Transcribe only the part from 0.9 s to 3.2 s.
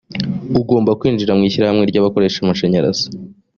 kwinjira mu ishyirahamwe ry’abakoresha amashanyarazi